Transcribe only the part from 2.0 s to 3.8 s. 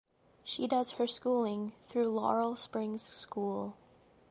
Laurel Springs School.